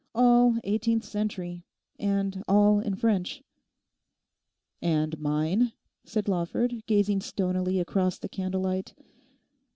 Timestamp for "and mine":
4.81-5.73